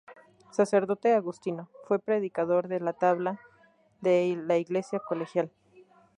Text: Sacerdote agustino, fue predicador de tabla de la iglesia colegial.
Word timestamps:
Sacerdote 0.49 1.13
agustino, 1.13 1.69
fue 1.87 1.99
predicador 1.99 2.67
de 2.67 2.79
tabla 2.99 3.39
de 3.99 4.35
la 4.47 4.57
iglesia 4.57 4.97
colegial. 4.99 5.51